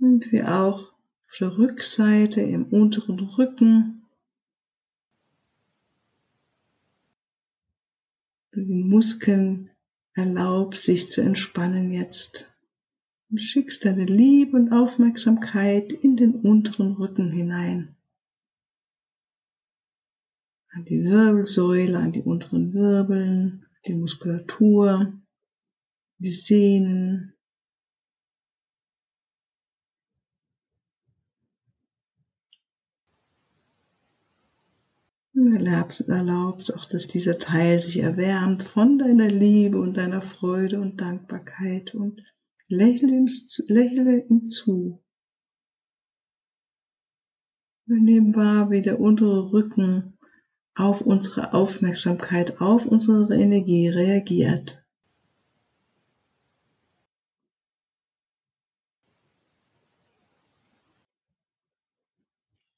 Und 0.00 0.30
wie 0.32 0.42
auch 0.42 0.92
auf 1.28 1.36
der 1.38 1.58
Rückseite 1.58 2.40
im 2.40 2.64
unteren 2.66 3.20
Rücken. 3.20 4.06
Du 8.52 8.60
den 8.60 8.88
Muskeln 8.88 9.70
erlaubst, 10.18 10.84
sich 10.84 11.08
zu 11.08 11.20
entspannen 11.20 11.92
jetzt. 11.92 12.52
Und 13.30 13.38
schickst 13.38 13.84
deine 13.84 14.06
Liebe 14.06 14.56
und 14.56 14.72
Aufmerksamkeit 14.72 15.92
in 15.92 16.16
den 16.16 16.34
unteren 16.34 16.92
Rücken 16.94 17.30
hinein. 17.30 17.96
An 20.70 20.84
die 20.84 21.04
Wirbelsäule, 21.04 21.98
an 21.98 22.12
die 22.12 22.22
unteren 22.22 22.72
Wirbeln, 22.72 23.66
die 23.86 23.94
Muskulatur, 23.94 25.12
die 26.18 26.30
Sehnen, 26.30 27.34
erlaubst, 35.46 36.08
erlaubst 36.08 36.74
auch, 36.74 36.84
dass 36.84 37.06
dieser 37.06 37.38
Teil 37.38 37.80
sich 37.80 37.98
erwärmt 37.98 38.62
von 38.62 38.98
deiner 38.98 39.28
Liebe 39.28 39.80
und 39.80 39.96
deiner 39.96 40.22
Freude 40.22 40.80
und 40.80 41.00
Dankbarkeit 41.00 41.94
und 41.94 42.22
lächle 42.68 43.08
ihm, 43.08 43.28
lächle 43.68 44.24
ihm 44.28 44.46
zu. 44.46 45.00
Wir 47.86 48.00
nehmen 48.00 48.34
wahr, 48.34 48.70
wie 48.70 48.82
der 48.82 49.00
untere 49.00 49.52
Rücken 49.52 50.18
auf 50.74 51.00
unsere 51.00 51.54
Aufmerksamkeit, 51.54 52.60
auf 52.60 52.86
unsere 52.86 53.34
Energie 53.34 53.88
reagiert. 53.88 54.82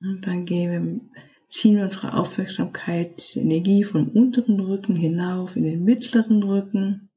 Und 0.01 0.27
dann 0.27 0.47
gehen 0.47 0.71
wir 0.71 1.30
ziehen 1.51 1.81
unsere 1.81 2.15
Aufmerksamkeit, 2.15 3.19
diese 3.19 3.41
Energie 3.41 3.83
vom 3.83 4.09
unteren 4.09 4.61
Rücken 4.61 4.95
hinauf 4.95 5.57
in 5.57 5.65
den 5.65 5.85
mittleren 5.85 6.43
Rücken. 6.45 7.11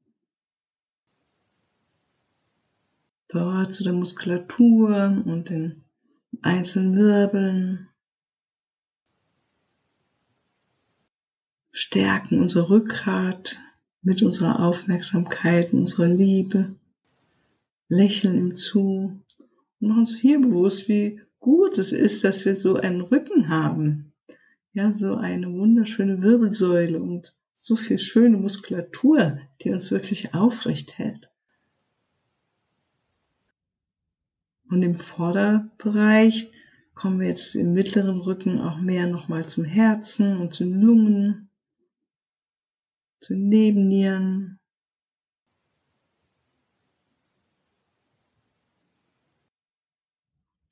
Dort 3.28 3.72
zu 3.72 3.84
der 3.84 3.92
Muskulatur 3.92 5.22
und 5.24 5.50
den 5.50 5.84
einzelnen 6.42 6.96
Wirbeln. 6.96 7.88
Stärken 11.70 12.40
unser 12.40 12.68
Rückgrat 12.70 13.58
mit 14.02 14.22
unserer 14.22 14.60
Aufmerksamkeit, 14.60 15.72
unserer 15.72 16.08
Liebe. 16.08 16.74
Lächeln 17.88 18.36
ihm 18.36 18.56
zu 18.56 19.20
und 19.80 19.88
machen 19.88 20.00
uns 20.00 20.18
hier 20.18 20.40
bewusst, 20.40 20.88
wie 20.88 21.20
gut 21.38 21.78
es 21.78 21.92
ist, 21.92 22.24
dass 22.24 22.44
wir 22.44 22.54
so 22.54 22.76
einen 22.76 23.00
Rücken 23.00 23.48
haben 23.48 24.13
ja, 24.74 24.90
so 24.90 25.14
eine 25.14 25.52
wunderschöne 25.52 26.20
Wirbelsäule 26.20 27.00
und 27.00 27.34
so 27.54 27.76
viel 27.76 28.00
schöne 28.00 28.36
Muskulatur, 28.36 29.38
die 29.60 29.70
uns 29.70 29.92
wirklich 29.92 30.34
aufrecht 30.34 30.98
hält. 30.98 31.30
Und 34.68 34.82
im 34.82 34.94
Vorderbereich 34.94 36.50
kommen 36.94 37.20
wir 37.20 37.28
jetzt 37.28 37.54
im 37.54 37.72
mittleren 37.72 38.20
Rücken 38.20 38.60
auch 38.60 38.78
mehr 38.78 39.06
nochmal 39.06 39.48
zum 39.48 39.64
Herzen 39.64 40.38
und 40.38 40.54
zu 40.54 40.64
Lungen, 40.64 41.48
zu 43.20 43.34
Nebennieren. 43.34 44.58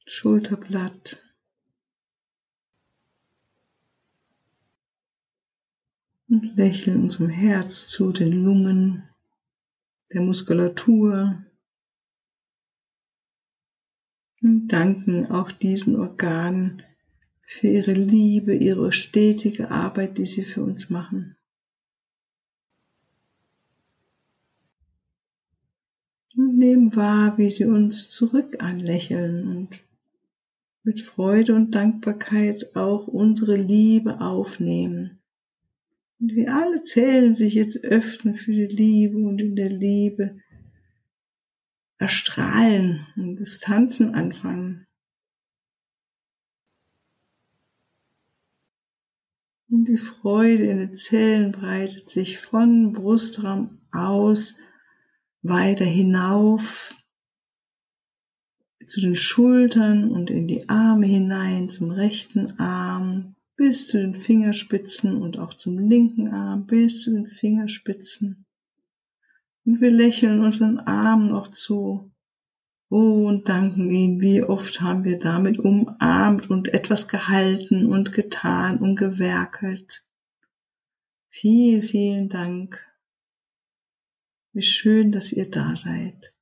Schulterblatt. 0.04 1.22
Und 6.32 6.56
lächeln 6.56 7.02
unserem 7.02 7.28
Herz 7.28 7.86
zu, 7.88 8.10
den 8.10 8.32
Lungen, 8.32 9.02
der 10.14 10.22
Muskulatur 10.22 11.44
und 14.40 14.68
danken 14.68 15.26
auch 15.26 15.52
diesen 15.52 16.00
Organen 16.00 16.82
für 17.42 17.68
ihre 17.68 17.92
Liebe, 17.92 18.54
ihre 18.54 18.92
stetige 18.92 19.70
Arbeit, 19.70 20.16
die 20.16 20.24
sie 20.24 20.42
für 20.42 20.62
uns 20.62 20.88
machen. 20.88 21.36
Und 26.34 26.56
nehmen 26.56 26.96
wahr, 26.96 27.36
wie 27.36 27.50
sie 27.50 27.66
uns 27.66 28.08
zurück 28.08 28.62
anlächeln 28.62 29.46
und 29.46 29.84
mit 30.82 31.02
Freude 31.02 31.54
und 31.54 31.72
Dankbarkeit 31.72 32.74
auch 32.74 33.06
unsere 33.06 33.56
Liebe 33.56 34.18
aufnehmen. 34.22 35.21
Und 36.22 36.36
wir 36.36 36.54
alle 36.54 36.84
zählen 36.84 37.34
sich 37.34 37.54
jetzt 37.54 37.82
öffnen 37.84 38.36
für 38.36 38.52
die 38.52 38.68
Liebe 38.68 39.18
und 39.18 39.40
in 39.40 39.56
der 39.56 39.70
Liebe 39.70 40.38
erstrahlen 41.98 43.08
und 43.16 43.38
Distanzen 43.38 44.14
anfangen. 44.14 44.86
Und 49.68 49.86
die 49.86 49.98
Freude 49.98 50.62
in 50.62 50.78
den 50.78 50.94
Zellen 50.94 51.50
breitet 51.50 52.08
sich 52.08 52.38
von 52.38 52.92
Brustraum 52.92 53.80
aus 53.90 54.60
weiter 55.42 55.84
hinauf 55.84 56.94
zu 58.86 59.00
den 59.00 59.16
Schultern 59.16 60.08
und 60.12 60.30
in 60.30 60.46
die 60.46 60.68
Arme 60.68 61.06
hinein, 61.06 61.68
zum 61.68 61.90
rechten 61.90 62.60
Arm 62.60 63.34
bis 63.62 63.86
zu 63.86 63.98
den 63.98 64.16
Fingerspitzen 64.16 65.22
und 65.22 65.38
auch 65.38 65.54
zum 65.54 65.78
linken 65.78 66.26
Arm 66.26 66.66
bis 66.66 67.02
zu 67.02 67.12
den 67.12 67.28
Fingerspitzen. 67.28 68.44
Und 69.64 69.80
wir 69.80 69.92
lächeln 69.92 70.40
unseren 70.40 70.80
Arm 70.80 71.28
noch 71.28 71.46
zu. 71.46 72.10
Oh, 72.88 73.28
und 73.28 73.48
danken 73.48 73.88
ihm, 73.92 74.20
wie 74.20 74.42
oft 74.42 74.80
haben 74.80 75.04
wir 75.04 75.20
damit 75.20 75.60
umarmt 75.60 76.50
und 76.50 76.74
etwas 76.74 77.06
gehalten 77.06 77.86
und 77.86 78.12
getan 78.12 78.78
und 78.78 78.96
gewerkelt. 78.96 80.08
Vielen, 81.28 81.82
vielen 81.82 82.28
Dank. 82.28 82.84
Wie 84.52 84.62
schön, 84.62 85.12
dass 85.12 85.30
ihr 85.30 85.48
da 85.48 85.76
seid. 85.76 86.34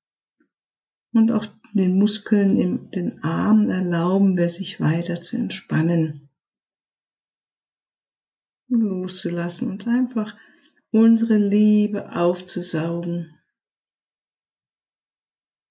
Und 1.12 1.30
auch 1.32 1.44
den 1.74 1.98
Muskeln 1.98 2.58
in 2.58 2.90
den 2.92 3.22
Armen 3.22 3.68
erlauben 3.68 4.38
wir 4.38 4.48
sich 4.48 4.80
weiter 4.80 5.20
zu 5.20 5.36
entspannen. 5.36 6.29
Loszulassen 8.70 9.68
und 9.68 9.86
einfach 9.86 10.36
unsere 10.90 11.36
Liebe 11.36 12.16
aufzusaugen. 12.16 13.34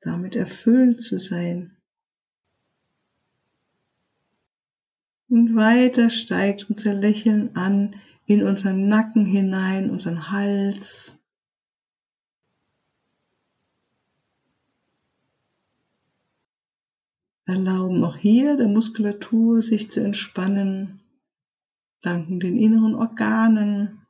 Damit 0.02 0.36
erfüllt 0.36 1.04
zu 1.04 1.18
sein. 1.18 1.78
Und 5.30 5.56
weiter 5.56 6.10
steigt 6.10 6.70
unser 6.70 6.94
Lächeln 6.94 7.56
an 7.56 7.96
in 8.26 8.44
unseren 8.44 8.88
Nacken 8.88 9.26
hinein, 9.26 9.90
unseren 9.90 10.32
Hals, 10.32 11.20
erlauben 17.50 18.04
auch 18.04 18.16
hier 18.16 18.58
der 18.58 18.68
Muskulatur 18.68 19.62
sich 19.62 19.90
zu 19.90 20.02
entspannen, 20.02 21.00
danken 22.02 22.40
den 22.40 22.58
inneren 22.58 22.96
Organen, 22.96 24.06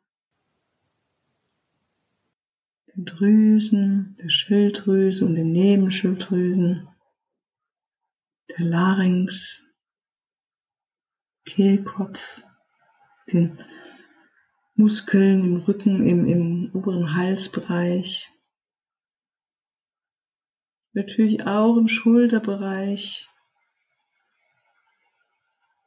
den 2.95 3.05
Drüsen, 3.05 4.15
der 4.21 4.29
Schilddrüse 4.29 5.25
und 5.25 5.35
den 5.35 5.51
Nebenschilddrüsen, 5.51 6.87
der 8.49 8.65
Larynx, 8.65 9.65
Kehlkopf, 11.45 12.43
den 13.31 13.59
Muskeln 14.75 15.43
im 15.43 15.57
Rücken, 15.57 16.05
im, 16.05 16.27
im 16.27 16.71
oberen 16.73 17.15
Halsbereich, 17.15 18.31
natürlich 20.93 21.45
auch 21.45 21.77
im 21.77 21.87
Schulterbereich, 21.87 23.28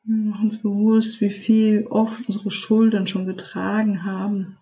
wir 0.04 0.16
machen 0.16 0.44
uns 0.44 0.60
bewusst, 0.60 1.20
wie 1.20 1.30
viel 1.30 1.86
oft 1.86 2.26
unsere 2.26 2.50
Schultern 2.50 3.06
schon 3.06 3.26
getragen 3.26 4.04
haben. 4.04 4.58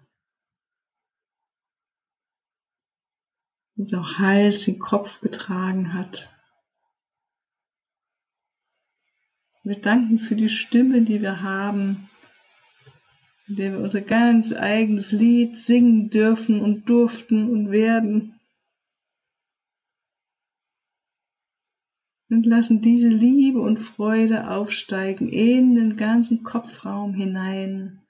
Unser 3.77 4.19
Hals 4.19 4.67
den 4.67 4.79
Kopf 4.79 5.21
getragen 5.21 5.95
hat. 5.95 6.35
Wir 9.63 9.81
danken 9.81 10.19
für 10.19 10.37
die 10.37 10.49
Stimme, 10.49 11.03
die 11.03 11.23
wir 11.23 11.43
haben, 11.43 12.11
in 13.47 13.57
der 13.57 13.73
wir 13.73 13.81
unser 13.81 14.01
ganz 14.01 14.53
eigenes 14.53 15.13
Lied 15.13 15.57
singen 15.57 16.11
dürfen 16.11 16.61
und 16.61 16.89
durften 16.89 17.51
und 17.51 17.71
werden. 17.71 18.40
Und 22.31 22.47
lassen 22.47 22.81
diese 22.81 23.09
Liebe 23.09 23.61
und 23.61 23.79
Freude 23.79 24.51
aufsteigen 24.51 25.29
in 25.29 25.75
den 25.75 25.97
ganzen 25.97 26.45
Kopfraum 26.45 27.13
hinein, 27.13 28.01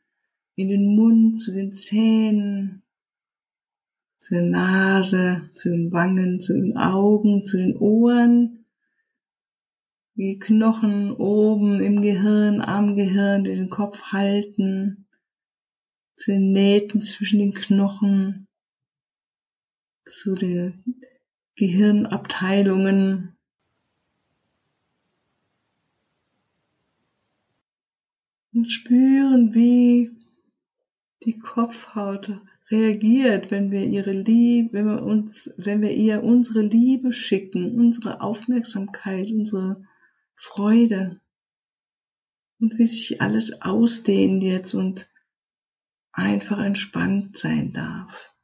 in 0.57 0.69
den 0.69 0.95
Mund, 0.95 1.39
zu 1.39 1.53
den 1.53 1.73
Zähnen, 1.73 2.83
zu 4.19 4.35
der 4.35 4.45
Nase, 4.45 5.49
zu 5.55 5.71
den 5.71 5.91
Wangen, 5.91 6.41
zu 6.41 6.53
den 6.53 6.77
Augen, 6.77 7.45
zu 7.45 7.57
den 7.57 7.77
Ohren, 7.79 8.67
wie 10.15 10.39
Knochen 10.39 11.13
oben 11.13 11.81
im 11.81 12.03
Gehirn, 12.03 12.61
am 12.61 12.95
Gehirn, 12.95 13.45
die 13.45 13.55
den 13.55 13.71
Kopf 13.71 14.03
halten, 14.13 15.07
zu 16.17 16.33
den 16.33 16.53
Nähten 16.53 17.03
zwischen 17.03 17.39
den 17.39 17.55
Knochen, 17.55 18.47
zu 20.05 20.35
den 20.35 20.85
Gehirnabteilungen, 21.57 23.40
und 28.61 28.71
spüren, 28.71 29.55
wie 29.55 30.11
die 31.23 31.39
Kopfhaut 31.39 32.31
reagiert, 32.71 33.51
wenn 33.51 33.71
wir 33.71 33.87
ihre 33.87 34.13
Liebe, 34.13 34.75
wenn 34.75 34.85
wir 34.85 35.03
uns, 35.03 35.55
wenn 35.57 35.81
wir 35.81 35.93
ihr 35.93 36.23
unsere 36.23 36.61
Liebe 36.61 37.15
schicken, 37.15 37.79
unsere 37.79 38.21
Aufmerksamkeit, 38.21 39.31
unsere 39.31 39.83
Freude 40.35 41.23
und 42.61 42.79
wie 42.79 42.87
sich 42.87 43.23
alles 43.23 43.63
ausdehnt 43.63 44.43
jetzt 44.43 44.75
und 44.75 45.11
einfach 46.13 46.59
entspannt 46.59 47.39
sein 47.39 47.73
darf. 47.73 48.35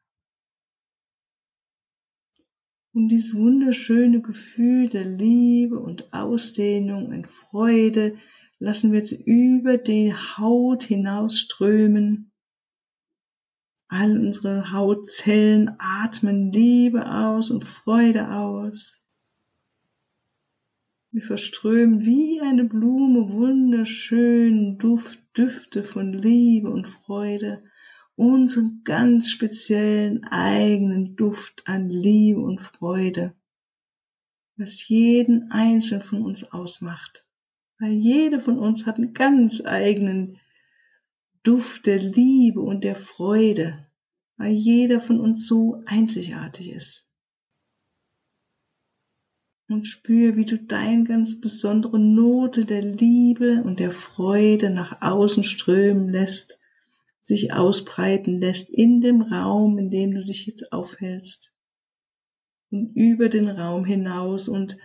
Und 2.95 3.09
dieses 3.09 3.35
wunderschöne 3.37 4.23
Gefühl 4.23 4.89
der 4.89 5.05
Liebe 5.05 5.79
und 5.79 6.15
Ausdehnung 6.15 7.09
und 7.09 7.27
Freude 7.27 8.17
lassen 8.59 8.93
wir 8.93 9.01
jetzt 9.01 9.13
über 9.13 9.77
die 9.77 10.15
Haut 10.15 10.85
hinausströmen. 10.85 12.33
All 13.89 14.19
unsere 14.19 14.73
Hautzellen 14.73 15.77
atmen 15.79 16.51
Liebe 16.51 17.09
aus 17.09 17.51
und 17.51 17.65
Freude 17.65 18.31
aus. 18.31 19.09
Wir 21.13 21.23
verströmen 21.23 22.05
wie 22.05 22.41
eine 22.41 22.65
Blume 22.65 23.33
wunderschönen 23.33 24.77
Duft, 24.77 25.21
Düfte 25.37 25.83
von 25.83 26.13
Liebe 26.13 26.71
und 26.71 26.89
Freude, 26.89 27.63
unseren 28.17 28.83
ganz 28.85 29.31
speziellen 29.31 30.25
eigenen 30.25 31.17
Duft 31.17 31.63
an 31.67 31.89
Liebe 31.89 32.41
und 32.41 32.61
Freude, 32.61 33.35
was 34.57 34.89
jeden 34.89 35.51
Einzelnen 35.51 36.03
von 36.03 36.23
uns 36.23 36.53
ausmacht. 36.53 37.26
Weil 37.79 37.93
jede 37.93 38.41
von 38.41 38.59
uns 38.59 38.87
hat 38.87 38.97
einen 38.97 39.13
ganz 39.13 39.63
eigenen 39.65 40.39
Duft 41.43 41.87
der 41.87 41.99
Liebe 41.99 42.61
und 42.61 42.85
der 42.85 42.97
Freude, 42.97 43.87
weil 44.37 44.53
jeder 44.53 45.01
von 45.01 45.21
uns 45.21 45.47
so 45.47 45.81
einzigartig 45.87 46.71
ist. 46.71 47.07
Und 49.69 49.87
spür, 49.87 50.37
wie 50.37 50.45
du 50.45 50.59
deine 50.59 51.05
ganz 51.05 51.41
besondere 51.41 51.99
Note 51.99 52.65
der 52.65 52.83
Liebe 52.83 53.63
und 53.65 53.81
der 53.81 53.91
Freude 53.91 54.71
nach 54.71 55.03
außen 55.03 55.43
strömen 55.43 56.09
lässt, 56.09 56.61
sich 57.23 57.53
ausbreiten 57.53 58.41
lässt 58.41 58.71
in 58.71 59.01
dem 59.01 59.23
Raum, 59.23 59.79
in 59.79 59.91
dem 59.91 60.13
du 60.13 60.25
dich 60.25 60.47
jetzt 60.47 60.73
aufhältst. 60.73 61.53
Und 62.71 62.95
über 62.95 63.29
den 63.29 63.49
Raum 63.49 63.85
hinaus 63.85 64.49
und 64.49 64.77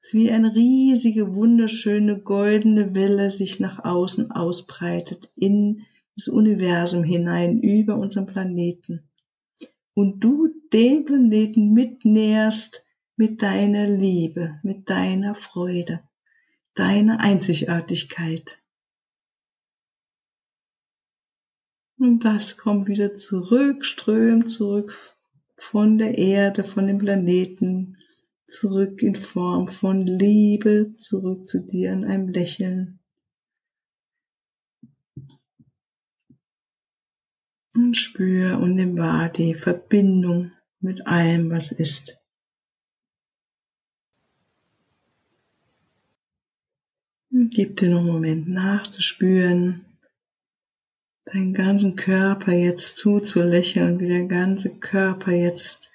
es 0.00 0.14
wie 0.14 0.30
eine 0.30 0.54
riesige, 0.54 1.34
wunderschöne, 1.34 2.20
goldene 2.20 2.94
Welle 2.94 3.30
sich 3.30 3.60
nach 3.60 3.84
außen 3.84 4.30
ausbreitet 4.30 5.30
in 5.34 5.86
das 6.16 6.28
Universum 6.28 7.04
hinein 7.04 7.60
über 7.60 7.96
unseren 7.96 8.26
Planeten. 8.26 9.08
Und 9.94 10.20
du 10.20 10.48
den 10.72 11.04
Planeten 11.04 11.72
mitnährst 11.72 12.84
mit 13.16 13.42
deiner 13.42 13.88
Liebe, 13.88 14.60
mit 14.62 14.88
deiner 14.90 15.34
Freude, 15.34 16.00
deiner 16.74 17.20
Einzigartigkeit. 17.20 18.62
Und 21.98 22.24
das 22.24 22.56
kommt 22.56 22.86
wieder 22.86 23.14
zurück, 23.14 23.84
strömt 23.84 24.50
zurück 24.50 25.16
von 25.56 25.98
der 25.98 26.16
Erde, 26.16 26.62
von 26.62 26.86
dem 26.86 26.98
Planeten, 26.98 27.97
zurück 28.48 29.02
in 29.02 29.14
Form 29.14 29.68
von 29.68 30.00
Liebe, 30.00 30.92
zurück 30.94 31.46
zu 31.46 31.64
dir 31.64 31.92
in 31.92 32.04
einem 32.04 32.28
Lächeln. 32.28 32.98
Und 37.74 37.96
spür 37.96 38.58
und 38.58 38.74
nimm 38.74 38.96
wahr 38.96 39.28
die 39.28 39.54
Verbindung 39.54 40.52
mit 40.80 41.06
allem, 41.06 41.50
was 41.50 41.70
ist. 41.70 42.18
Und 47.30 47.50
gib 47.50 47.76
dir 47.76 47.90
noch 47.90 47.98
einen 48.00 48.06
Moment 48.06 48.48
nachzuspüren, 48.48 49.84
deinen 51.26 51.52
ganzen 51.52 51.94
Körper 51.94 52.52
jetzt 52.52 52.96
zuzulächeln, 52.96 54.00
wie 54.00 54.08
der 54.08 54.24
ganze 54.24 54.74
Körper 54.78 55.32
jetzt 55.32 55.87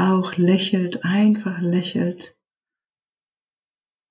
auch 0.00 0.36
lächelt, 0.36 1.04
einfach 1.04 1.60
lächelt, 1.60 2.36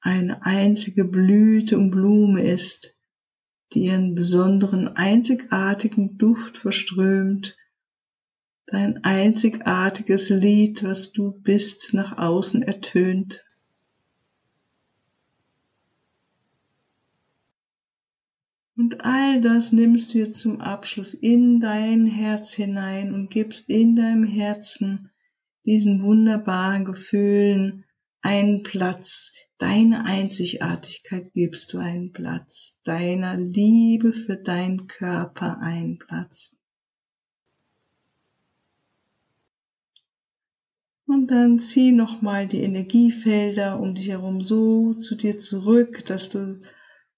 eine 0.02 0.46
einzige 0.46 1.04
Blüte 1.04 1.78
und 1.78 1.92
Blume 1.92 2.44
ist, 2.44 2.98
die 3.74 3.86
ihren 3.86 4.16
besonderen, 4.16 4.88
einzigartigen 4.88 6.18
Duft 6.18 6.58
verströmt, 6.58 7.58
dein 8.68 9.04
einzigartiges 9.04 10.30
Lied, 10.30 10.84
was 10.84 11.12
du 11.12 11.32
bist, 11.32 11.94
nach 11.94 12.18
außen 12.18 12.62
ertönt. 12.62 13.46
Und 18.78 19.04
all 19.04 19.42
das 19.42 19.74
nimmst 19.74 20.14
du 20.14 20.20
jetzt 20.20 20.40
zum 20.40 20.62
Abschluss 20.62 21.14
in 21.14 21.60
dein 21.60 22.06
Herz 22.06 22.54
hinein 22.54 23.14
und 23.14 23.30
gibst 23.30 23.70
in 23.70 23.96
deinem 23.96 24.24
Herzen 24.24 25.10
diesen 25.70 26.02
wunderbaren 26.02 26.84
Gefühlen 26.84 27.86
einen 28.22 28.64
Platz, 28.64 29.36
deine 29.60 30.04
Einzigartigkeit 30.04 31.32
gibst 31.34 31.74
du 31.74 31.78
einen 31.78 32.12
Platz, 32.12 32.80
deiner 32.84 33.38
Liebe 33.38 34.12
für 34.12 34.36
deinen 34.36 34.88
Körper 34.88 35.60
einen 35.60 36.00
Platz. 36.00 36.58
Und 41.06 41.28
dann 41.30 41.60
zieh 41.60 41.92
nochmal 41.92 42.48
die 42.48 42.64
Energiefelder 42.64 43.80
um 43.80 43.94
dich 43.94 44.10
herum 44.10 44.42
so 44.42 44.96
zu 44.96 45.14
dir 45.14 45.38
zurück, 45.38 46.04
dass 46.08 46.30
du 46.30 46.62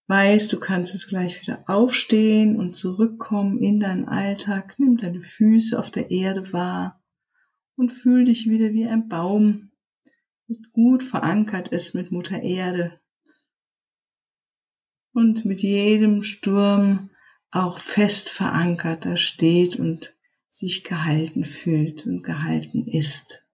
weißt, 0.07 0.51
du 0.51 0.59
kannst 0.59 0.93
es 0.93 1.07
gleich 1.07 1.41
wieder 1.41 1.63
aufstehen 1.67 2.57
und 2.57 2.75
zurückkommen 2.75 3.59
in 3.59 3.79
deinen 3.79 4.09
Alltag. 4.09 4.75
Nimm 4.77 4.97
deine 4.97 5.21
Füße 5.21 5.79
auf 5.79 5.89
der 5.89 6.11
Erde 6.11 6.51
wahr 6.51 7.00
und 7.82 7.89
fühl 7.89 8.26
dich 8.26 8.48
wieder 8.48 8.74
wie 8.74 8.86
ein 8.86 9.10
Baum, 9.10 9.72
der 10.48 10.58
gut 10.72 11.02
verankert 11.02 11.70
ist 11.70 11.96
mit 11.96 12.12
Mutter 12.12 12.39
Erde. 12.39 13.02
Und 15.13 15.46
mit 15.46 15.63
jedem 15.63 16.22
Sturm 16.22 17.10
auch 17.50 17.80
fest 17.80 18.30
verankert 18.30 19.06
da 19.06 19.17
steht 19.17 19.78
und 19.78 20.15
sich 20.52 20.84
gehalten 20.84 21.44
fühlt 21.44 22.06
und 22.06 22.22
gehalten 22.22 22.86
ist. 22.88 23.48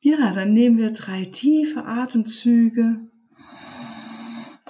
Ja, 0.00 0.32
dann 0.32 0.54
nehmen 0.54 0.78
wir 0.78 0.90
drei 0.90 1.26
tiefe 1.26 1.84
Atemzüge. 1.84 3.10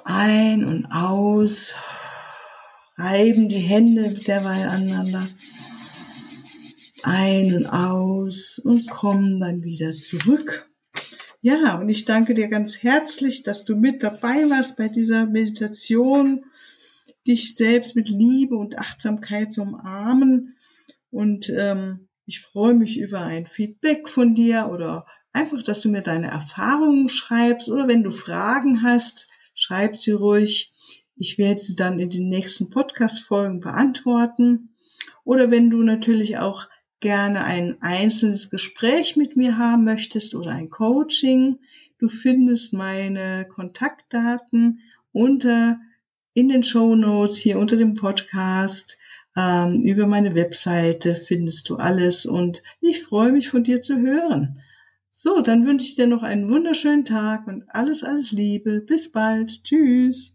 Ein 0.05 0.65
und 0.65 0.87
aus, 0.87 1.77
reiben 2.97 3.49
die 3.49 3.59
Hände 3.59 4.13
derweil 4.13 4.69
aneinander 4.69 5.25
ein 7.05 7.55
und 7.55 7.67
aus 7.67 8.59
und 8.59 8.89
kommen 8.89 9.41
dann 9.41 9.63
wieder 9.63 9.93
zurück. 9.93 10.71
Ja, 11.43 11.79
und 11.79 11.89
ich 11.89 12.05
danke 12.05 12.35
dir 12.35 12.49
ganz 12.49 12.83
herzlich, 12.83 13.43
dass 13.43 13.65
du 13.65 13.75
mit 13.75 14.03
dabei 14.03 14.51
warst 14.51 14.77
bei 14.77 14.89
dieser 14.89 15.27
Meditation, 15.27 16.45
dich 17.27 17.55
selbst 17.55 17.97
mit 17.97 18.09
Liebe 18.09 18.57
und 18.57 18.79
Achtsamkeit 18.79 19.53
zu 19.53 19.63
umarmen. 19.63 20.57
Und 21.11 21.51
ähm, 21.51 22.09
ich 22.27 22.41
freue 22.41 22.75
mich 22.75 22.99
über 22.99 23.23
ein 23.23 23.47
Feedback 23.47 24.09
von 24.09 24.35
dir 24.35 24.69
oder 24.71 25.07
einfach, 25.33 25.63
dass 25.63 25.81
du 25.81 25.89
mir 25.89 26.03
deine 26.03 26.29
Erfahrungen 26.29 27.09
schreibst 27.09 27.69
oder 27.69 27.89
wenn 27.89 28.03
du 28.03 28.11
Fragen 28.11 28.83
hast, 28.83 29.31
schreib 29.55 29.97
sie 29.97 30.13
ruhig. 30.13 30.73
Ich 31.17 31.39
werde 31.39 31.61
sie 31.61 31.75
dann 31.75 31.99
in 31.99 32.11
den 32.11 32.29
nächsten 32.29 32.71
Podcast-Folgen 32.71 33.61
beantworten. 33.61 34.75
Oder 35.25 35.51
wenn 35.51 35.71
du 35.71 35.83
natürlich 35.83 36.39
auch 36.39 36.67
gerne 37.01 37.45
ein 37.45 37.81
einzelnes 37.81 38.51
Gespräch 38.51 39.17
mit 39.17 39.37
mir 39.37 39.59
haben 39.59 39.85
möchtest 39.85 40.35
oder 40.35 40.53
ein 40.53 40.71
Coaching, 40.71 41.59
du 41.99 42.09
findest 42.09 42.73
meine 42.73 43.47
Kontaktdaten 43.49 44.81
unter 45.13 45.79
in 46.35 46.49
den 46.49 46.63
Show 46.63 46.95
Notes 46.95 47.37
hier 47.37 47.59
unter 47.59 47.77
dem 47.77 47.95
Podcast. 47.95 48.99
Ähm, 49.37 49.83
über 49.83 50.07
meine 50.07 50.35
Webseite 50.35 51.15
findest 51.15 51.69
du 51.69 51.77
alles 51.77 52.27
und 52.27 52.63
ich 52.81 53.03
freue 53.03 53.33
mich 53.33 53.49
von 53.49 53.63
dir 53.63 53.81
zu 53.81 53.99
hören. 53.99 54.61
So, 55.11 55.41
dann 55.41 55.67
wünsche 55.67 55.87
ich 55.87 55.97
dir 55.97 56.07
noch 56.07 56.23
einen 56.23 56.49
wunderschönen 56.49 57.05
Tag 57.05 57.47
und 57.47 57.65
alles, 57.69 58.05
alles 58.05 58.33
Liebe. 58.33 58.81
Bis 58.81 59.13
bald. 59.13 59.65
Tschüss. 59.65 60.35